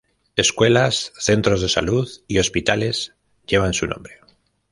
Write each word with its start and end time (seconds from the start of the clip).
Escuelas, 0.35 1.13
centros 1.19 1.61
de 1.61 1.69
salud 1.69 2.09
y 2.27 2.39
hospitales 2.39 3.13
llevan 3.45 3.75
su 3.75 3.85
nombre. 3.85 4.15